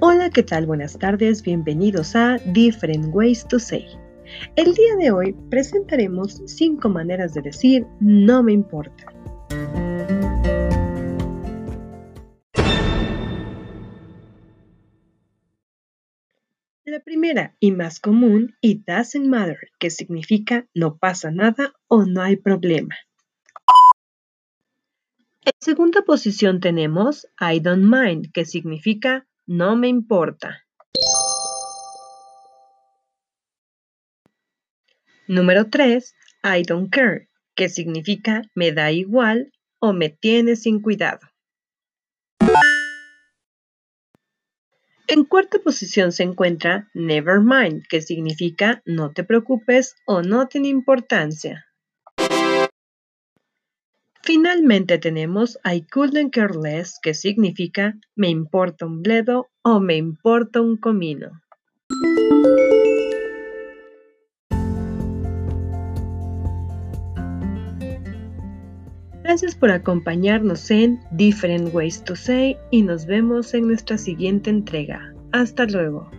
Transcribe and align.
Hola, 0.00 0.30
¿qué 0.30 0.44
tal? 0.44 0.64
Buenas 0.64 0.96
tardes, 0.96 1.42
bienvenidos 1.42 2.14
a 2.14 2.38
Different 2.52 3.12
Ways 3.12 3.44
to 3.48 3.58
Say. 3.58 3.84
El 4.54 4.72
día 4.74 4.94
de 4.96 5.10
hoy 5.10 5.34
presentaremos 5.50 6.40
5 6.46 6.88
maneras 6.88 7.34
de 7.34 7.42
decir 7.42 7.84
no 7.98 8.44
me 8.44 8.52
importa. 8.52 9.12
La 16.84 17.00
primera 17.00 17.56
y 17.58 17.72
más 17.72 17.98
común, 17.98 18.54
it 18.60 18.86
doesn't 18.86 19.26
matter, 19.26 19.58
que 19.80 19.90
significa 19.90 20.68
no 20.74 20.96
pasa 20.96 21.32
nada 21.32 21.72
o 21.88 22.04
no 22.04 22.22
hay 22.22 22.36
problema. 22.36 22.94
En 25.44 25.52
segunda 25.58 26.02
posición 26.02 26.60
tenemos 26.60 27.26
I 27.40 27.58
don't 27.58 27.82
mind, 27.84 28.30
que 28.32 28.44
significa 28.44 29.26
no 29.48 29.76
me 29.76 29.88
importa. 29.88 30.62
Número 35.26 35.68
3. 35.70 36.14
I 36.44 36.62
don't 36.62 36.90
care, 36.90 37.28
que 37.56 37.68
significa 37.68 38.42
me 38.54 38.72
da 38.72 38.92
igual 38.92 39.50
o 39.80 39.92
me 39.92 40.10
tiene 40.10 40.54
sin 40.54 40.80
cuidado. 40.80 41.20
En 45.06 45.24
cuarta 45.24 45.58
posición 45.60 46.12
se 46.12 46.24
encuentra 46.24 46.90
never 46.92 47.40
mind, 47.40 47.84
que 47.88 48.02
significa 48.02 48.82
no 48.84 49.12
te 49.12 49.24
preocupes 49.24 49.94
o 50.04 50.20
no 50.20 50.46
tiene 50.48 50.68
importancia. 50.68 51.67
Finalmente 54.28 54.98
tenemos 54.98 55.58
I 55.64 55.86
couldn't 55.90 56.34
care 56.34 56.52
less, 56.52 57.00
que 57.02 57.14
significa 57.14 57.96
me 58.14 58.28
importa 58.28 58.84
un 58.84 59.00
bledo 59.00 59.48
o 59.62 59.80
me 59.80 59.96
importa 59.96 60.60
un 60.60 60.76
comino. 60.76 61.40
Gracias 69.22 69.54
por 69.54 69.70
acompañarnos 69.70 70.70
en 70.70 71.00
Different 71.12 71.72
Ways 71.72 72.04
to 72.04 72.14
Say 72.14 72.58
y 72.70 72.82
nos 72.82 73.06
vemos 73.06 73.54
en 73.54 73.68
nuestra 73.68 73.96
siguiente 73.96 74.50
entrega. 74.50 75.14
Hasta 75.32 75.64
luego. 75.64 76.10